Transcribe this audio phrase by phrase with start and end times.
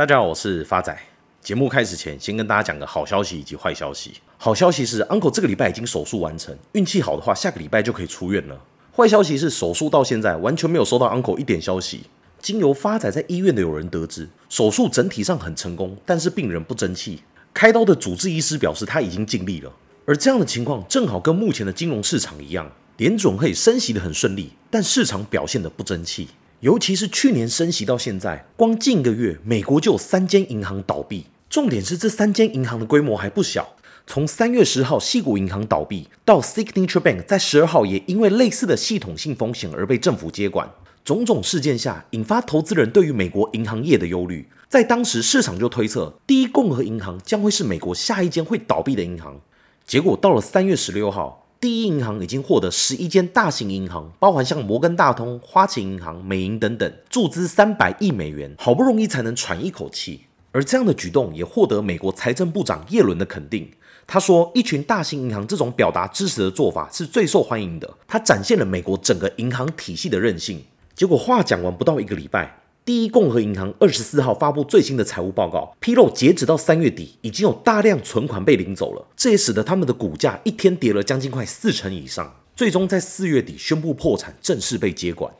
[0.00, 0.98] 大家好，我是发仔。
[1.42, 4.14] 节目开始前，先跟大家讲个好消息以及坏消息。
[4.38, 8.58] 好消息是，Uncle 这个礼拜已经手术完成，运气好的话，下个礼拜就可以出院了。
[8.96, 12.04] 坏消息是，手术到现在完全没有收到 Uncle 一点消息。
[12.40, 17.20] 经由发仔在医院的友人得知，手术整体上很成功，但是病人不争气。
[17.52, 19.70] 开刀的主治医师表示他已经尽力了。
[20.06, 26.28] 而这样的情况正好跟目前的金融市场一样，联准会升息的很顺利，但市场表现的不争气。
[26.60, 31.24] 尤其是去年升息到现在，光近个月，美国就有三间银行倒闭。
[31.48, 33.76] 重点是这三间银行的规模还不小。
[34.06, 40.70] 从三月十号西谷银行倒闭，到 Signature Bank 在十二号也因为类似的系统性风险而被政府接管。
[41.02, 44.46] 种种事件下，引发投资人对于美国银行业的忧虑。
[44.68, 49.40] 在当时，市场就推测，第一共和银行将会是美国下一间会倒闭的银行。
[49.86, 51.39] 结果到了三月十六号。
[51.60, 60.22] 第一银行已经获得十一间大型银行，包含像摩根大通、花旗银行、美银等等，注资三百亿美元，好不容易才能喘一口气。
[60.52, 63.70] 而这样的举动也获得美国财政部长耶伦的肯定。
[64.06, 70.64] 他说：“一群大型银行这种表达支持的做法是最受欢迎的，它展现了美国整个银行体系的韧性。”
[70.96, 72.59] 结果话讲完不到一个礼拜。
[72.90, 79.06] 第一共和银行二十四号发布最新的财务报告，披露截止到三月底，已经有大量存款被领走了。
[79.14, 85.32] 这也使得他们的股价一天跌了将近快四成以上，最终在四月底宣布破产，正式被接管。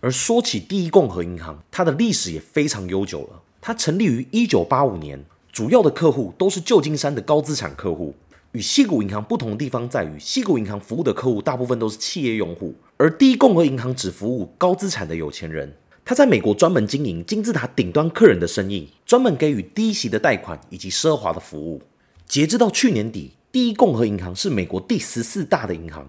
[0.00, 3.42] 而说起第一共和银行，它的历史也非常悠久了。
[3.60, 8.16] 它成立于一九八五年，主要的客户都是旧金山的高资产客户。
[8.50, 15.76] 与西谷银行不同的地方在于，西谷银行服务的客户大部分都是企业用户，而第一共和银行只服务高资产的有钱人。
[16.08, 21.82] 他在美国专门经营金字塔顶端客人的生意，专门给予低息的贷款以及奢华的服务。
[22.26, 26.08] 截至到去年底，第一共和银行是美国第十四大的银行。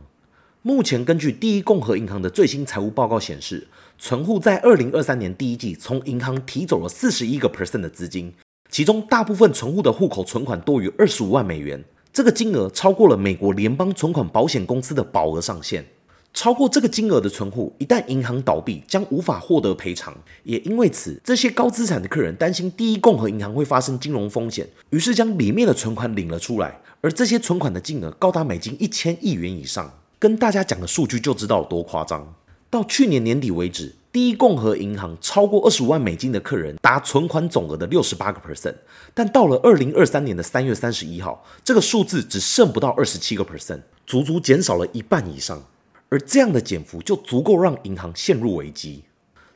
[0.62, 8.34] 目前根据第一共和银行的最新财务报告显示，存户在二零二三年第一季从银行提走了四十一个 percent 的资金，
[8.70, 15.86] 其中大部分存户的户口存款多于二十五万美元，这个金额超过了美国联邦存款保险公司的保额上限。
[16.34, 20.16] 超过这个金额的存户，一旦银行倒闭，将无法获得赔偿。
[20.44, 26.80] 也因为此，这些高资产的客人担心第一共和银行会发生金融风险，于是将里面的存款领了出来。
[27.02, 29.94] 而这些存款的金额高达美金一千亿元以上。
[30.20, 32.36] 跟大家讲个数据就知道有多夸张。
[32.70, 38.76] 到去年年底为止，第一共和银行超过二十五万美金的客人达存款总额的六十八个 percent，
[39.14, 45.64] 但到了二零二三年的三月三十一号，这个数字只剩不到二十七个 percent，足足减少了一半以上。
[46.10, 49.04] 而这样的减幅就足够让银行陷入危机。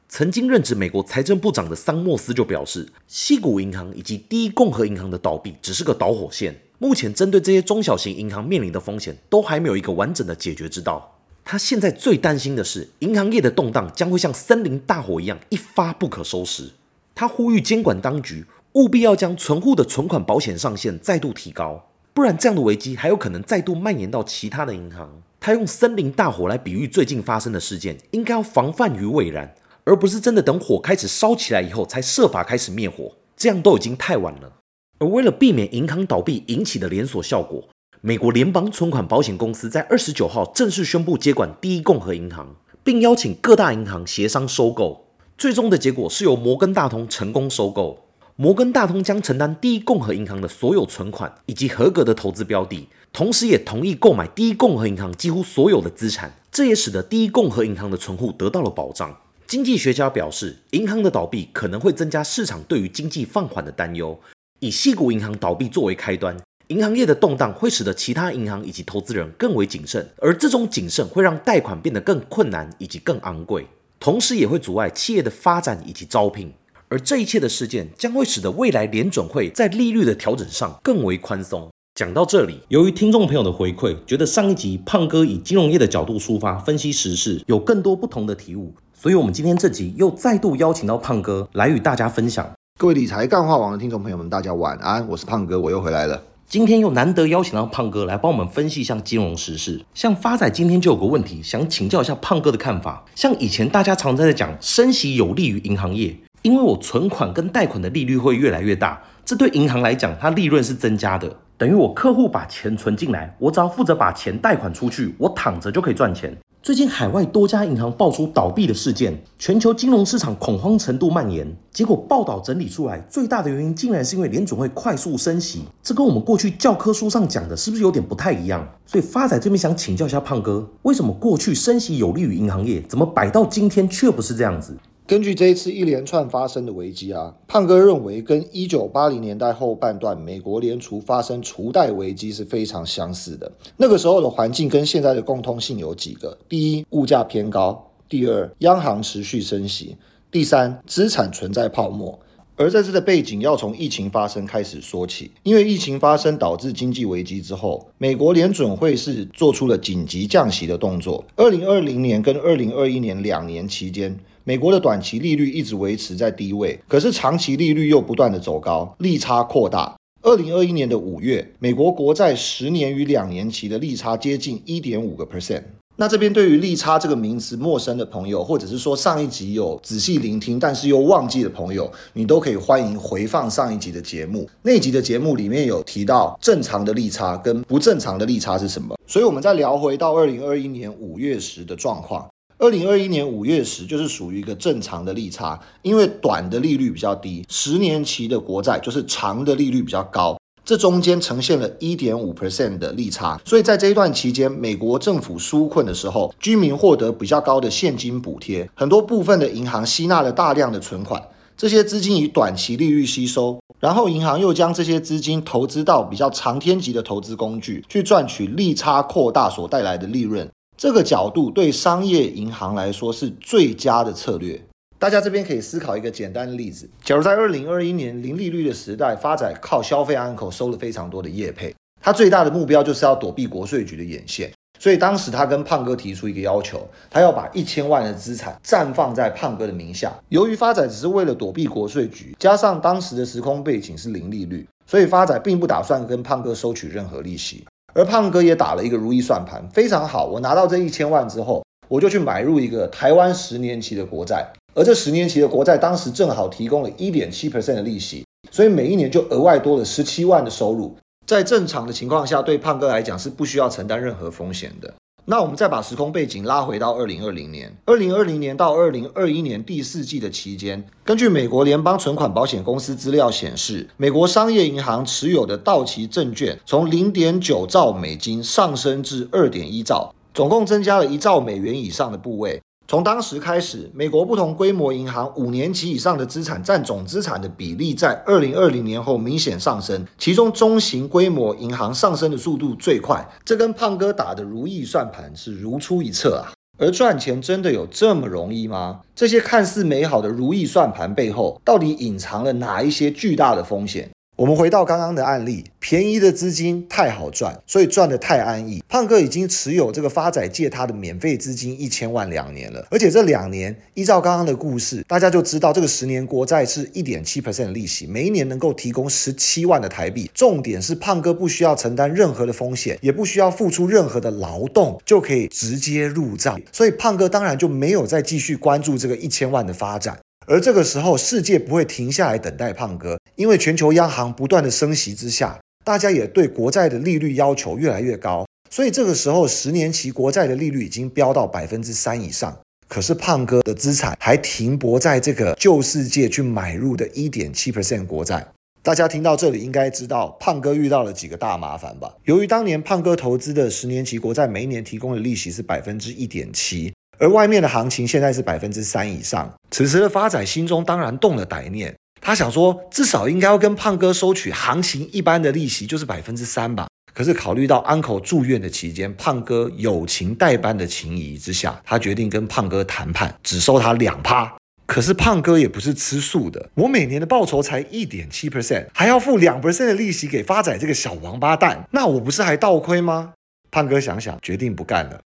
[0.08, 11.18] 曾经任职美国财政部长的桑莫斯就表示，西谷银行以及第一共和银行的倒闭只是个导火线，目前针对这些中小型银行面临的风险都还没有一个完整的解决之道。
[11.44, 16.70] 他现在最担心的是，银行业的动荡将会像森林大火一样一发不可收拾。
[17.16, 25.22] 他呼吁监管当局务必要将存户的存款保险上限再度提高，不然这样的危机还有可能再度蔓延到其他的银行。
[25.46, 34.54] 他用森林大火来比喻最近发生的事件，应该要防范于未然，而不是真的等火开始烧起来以后才设法开始灭火，这样都已经太晚了。
[35.00, 37.68] 而为了避免银行倒闭引起的连锁效果，
[38.00, 45.08] 美国联邦存款保险公司在二十九号正式宣布接管第一共和银行，并邀请各大银行协商收购。
[45.38, 48.00] 最终的结果是由摩根大通成功收购。
[48.38, 59.16] 摩根大通将承担第一共和银行的所有存款以及合格的投资标的，同时也同意购买第一共和银行几乎所有的资产，这也使得第一共和银行的存户得到了保障。
[59.46, 64.20] 经济学家表示，银行的倒闭可能会增加市场对于经济放缓的担忧。
[64.62, 66.36] 以矽谷银行倒闭作为开端，
[66.70, 73.68] 银行业的动荡会使得其他银行以及投资人更为谨慎，而这种谨慎会让贷款变得更困难以及更昂贵，
[74.00, 76.52] 同时也会阻碍企业的发展以及招聘。
[76.90, 81.70] 而这一切的事件将会使得未来联准会在利率的调整上更为宽松。
[81.96, 92.52] 讲到这里，由于听众朋友的回馈，觉得上一集胖哥以金融业的角度出发分析时事，有更多不同的体悟，所以我们今天这集又再度邀请到胖哥来与大家分享。
[92.80, 96.24] 各位理财干话网的听众朋友们，大家晚安，我是胖哥，我又回来了。
[96.48, 99.86] 今天又难得邀请到胖哥来帮我们分析一下金融时事。
[99.94, 103.06] 像发仔今天就有个问题想请教一下胖哥的看法。
[103.14, 106.18] 像以前大家常在讲升息有利于银行业。
[106.42, 111.38] 因为我存款跟贷款的利率会越来越大，这对银行来讲，它利润是增加的。
[111.58, 116.36] 等于我客户把钱存进来，我只要负责把钱贷款出去，我躺着就可以赚钱。
[116.64, 121.46] 最近海外多家银行爆出倒闭的事件，全球金融市场恐慌程度蔓延。
[121.72, 128.66] 结果报道整理出来，最大的原因竟然是因为联准会快速升息，这跟我们过去教科书上讲的是不是有点不太一样？
[128.86, 134.78] 所以发仔这边想请教一下胖哥，为什么过去升息有利于银行业，怎么摆到今天却不是这样子？
[135.06, 143.52] 根据这一次一连串发生的危机啊，胖哥认为跟一九八零年代后半段美国联储发生储贷危机是非常相似的。
[143.76, 149.98] 那个时候的环境跟现在的共通性有几个：第一，物价偏高；第二，央行持续升息；
[150.32, 152.18] 第三，资产存在泡沫。
[152.56, 155.32] 而在这个背景，要从疫情发生开始说起。
[155.42, 161.24] 因为疫情发生导致经济危机之后，美国联准会是做出了紧急降息的动作。
[161.36, 169.96] 二零二零年跟二零二一年两年期间，美国的短期利率一直维持在低位，可是长期利率又不断的走高，利差扩大。
[170.22, 175.64] 二零二一年的五月，美国国债十年与两年期的利差接近一点五个 percent。
[176.04, 184.46] 那这边对于利差这个名词陌生的朋友，或者是说上一集有仔细聆听但是又忘记的朋友，你都可以欢迎回放上一集的节目。
[184.64, 188.94] 那一集的节目里面有提到正常的利差跟不正常的利差是什么。
[189.08, 192.28] 所以我们再聊回到二零二一年五月时的状况。
[192.58, 200.38] 二零二一年五月时就是属于一个正常的利差，因为短的利率比较低，十年期的国债就是长的利率比较高。
[200.66, 211.22] 这中间呈现了一点五 percent 的利差，所以在这一段期间，美国政府纾困的时候，居民获得比较高的现金补贴，很多部分的银行吸纳了大量的存款，
[211.58, 220.50] 这些资金以短期利率吸收，然后银行又将这些资金投资到比较长天级的投资工具，去赚取利差扩大所带来的利润。
[220.78, 224.62] 这个角度对商业银行来说是最佳的策略。
[225.04, 240.10] 大家这边可以思考一个简单的例子：假如在二零二一年零利率的时代，发仔靠消费安口收了非常多的业配，他最大的目标就是要躲避国税局的眼线，所以当时他跟胖哥提出一个要求，他要把一千万的资产暂放在胖哥的名下。
[240.30, 247.66] 由于发仔只是为了躲避国税局，加上当时的时空背景是零利率，所以发仔并不打算跟胖哥收取任何利息。
[247.94, 254.50] 而胖哥也打了一个如意算盘，非常好，我拿到这一千万之后，我就去买入一个台湾十年期的国债。
[254.74, 260.96] 而这十年期的国债当时正好提供了一点七 percent 的利息，所以每一年就额外多了十七万的收入。
[261.26, 264.94] 在正常的情况下，对胖哥来讲是不需要承担任何风险的。
[265.26, 282.62] 那我们再把时空背景拉回到二零二零年，二零二零年到二零二一年第四季的期间，根据美国联邦存款保险公司资料显示，美国商业银行持有的到期证券从零点九兆美金上升至二点一兆，总共增加了一兆美元以上的部位。
[282.86, 293.26] 从当时开始，美国不同规模银行五年期以上的资产占总资产的比例，在二零二零年后明显上升，其中中型规模银行上升的速度最快。
[293.46, 296.52] 这跟胖哥打的如意算盘是如出一辙啊！
[296.78, 299.00] 而赚钱真的有这么容易吗？
[299.16, 304.10] 这些看似美好的如意算盘背后，到底隐藏了哪一些巨大的风险？
[304.36, 308.84] 我们回到刚刚的案例，便宜的资金太好赚，所以赚得太安逸。
[308.90, 320.30] 胖哥已经持有这个发仔借他的免费资金一千万两年了，而且这两年依照刚刚的故事，大家就知道这个十年国债是一点七 percent 的利息，每一年能够提供十七万的台币。
[320.34, 326.60] 重点是胖哥不需要承担任何的风险，也不需要付出任何的劳动，就可以直接入账。
[326.72, 330.18] 所以胖哥当然就没有再继续关注这个一千万的发展。
[330.46, 342.58] 而这个时候，世界不会停下来等待胖哥，因为全球央行不断的升息之下，大家也对国债的利率要求越来越高，所以这个时候十年期国债的利率已经飙到百分之三以上。
[342.90, 348.46] 可是胖哥的资产还停泊在这个旧世界去买入的一点七 percent 国债。
[348.84, 352.14] 大家听到这里应该知道，胖哥遇到了几个大麻烦吧？
[352.26, 356.93] 由于当年胖哥投资的十年期国债每一年提供的利息是百分之一点七。
[357.18, 366.88] 而外面的行情现在是百分之三以上，此时的发仔心中当然动了歹念，他想说至少应该要跟胖哥收取行情一般的利息，就是百分之三吧。
[367.14, 374.52] 可是考虑到 uncle 住院的期间，胖哥友情代班的情谊之下，他决定跟胖哥谈判，只收他两趴。
[374.86, 383.34] 可是胖哥也不是吃素的，我每年的报酬才一点七 percent，还要付两 percent 的利息给发仔这个小王八蛋，那我不是还倒亏吗？
[383.72, 385.20] 胖哥想想，决定不干了。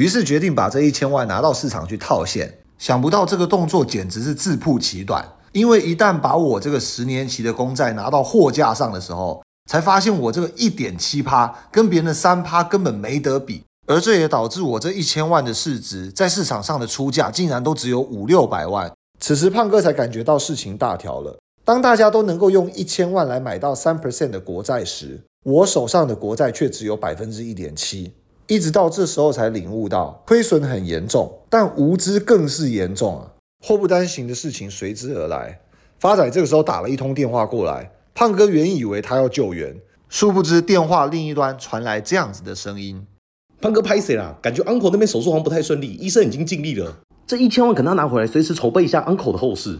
[0.00, 5.22] 于是决定把这一千万拿到市场去套现，想不到这个动作简直是自曝其短。
[5.52, 18.90] 因为一旦把我这个十年期的公债拿到货架上的时候，才发现我这个一点七趴跟别人的三趴根本没得比，而这也导致我这一千万的市值在市场上的出价竟然都只有五六百万。
[19.20, 21.38] 此时胖哥才感觉到事情大条了。
[21.62, 28.14] 当大家都能够用一千万来买到三 percent 的国债时，我手上的国债却只有百分之一点七。
[28.50, 33.30] 一直到这时候才领悟到亏损很严重，但无知更是严重啊！
[33.64, 35.60] 祸不单行的事情随之而来。
[36.00, 39.76] 发仔这个时候打了一通电话过来，胖哥原以为他要救援，
[40.08, 43.06] 殊不知电话另一端传来这样子的声音
[43.62, 44.36] ：“胖哥拍谁啦？
[44.42, 46.96] 感觉 uncle 那边手术好像不太顺利，医生已经尽力了。”
[47.28, 49.78] 这一千万可能要拿回来，随时筹备一下 uncle 的后事。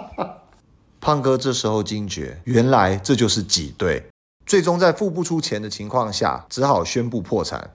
[1.00, 4.04] 胖哥这时候惊觉，原来这就是挤兑，
[4.50, 7.70] 最终在付不出钱的情况下，只好宣布破产。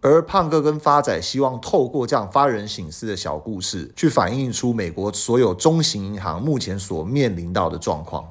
[0.00, 8.24] 而胖哥跟发仔希望透过这样发人省思的小故事，去反映出美国所有中型银行目前所面临到的状况。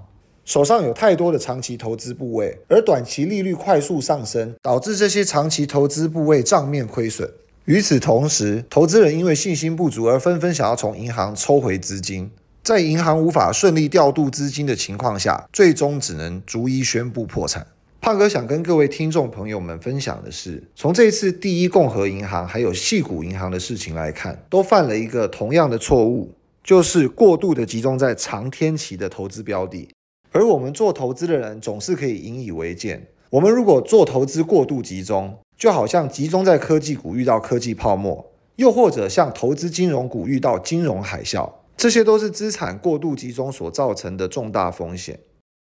[0.43, 7.31] 手上有太多的长期投资部位，而短期利率快速上升，导致这些长期投资部位账面亏损。
[7.65, 12.31] 与此同时，投资人因为信心不足而纷纷想要从银行抽回资金，
[12.63, 17.67] 在银行无法顺利调度资金的情况下，最终只能逐一宣布破产。
[18.03, 26.29] 胖哥想跟各位听众朋友们分享的是，从这次第一共和银行还有矽谷银行的事情来看，都犯了一个同样的错误，
[26.61, 29.87] 就是过度的集中在长天期的投资标的。
[30.33, 45.17] 而我们做投资的人总是可以引以为鉴，我们如果做投资过度集中，就好像集中在科技股遇到科技泡沫，又或者像投资金融股遇到金融海啸，这些都是资产过度集中所造成的重大风险。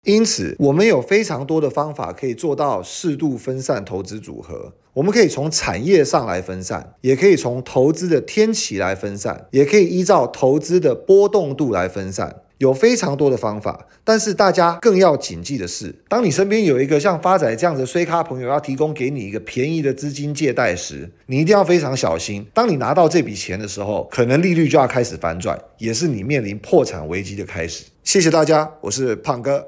[0.03, 4.73] 因此，我们有非常多的方法可以做到适度分散投资组合。
[4.93, 12.37] 我们可以从产业上来分散，也可以从投资的天期来分散，也可以依照投资的波动度来分散。
[12.59, 22.47] 有非常多的方法，但是大家更要谨记的是，当你身边有一个像发仔这样的衰咖朋友要提供给你一个便宜的资金借贷时，你一定要非常小心。
[22.55, 27.83] 当你拿到这笔钱的时候，可能利率就要开始反转，也是你面临破产危机的开始。
[28.03, 29.67] 谢谢大家，我是胖哥。